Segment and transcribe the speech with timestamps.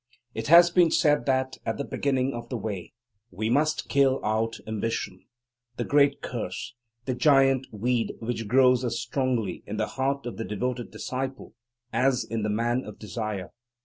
[0.33, 2.93] It has been said that, at the beginning of the way,
[3.29, 5.25] we must kill out ambition,
[5.77, 6.73] the great curse,
[7.05, 11.53] the giant weed which grows as strongly in the heart of the devoted disciple
[11.93, 13.51] as in the man of desire.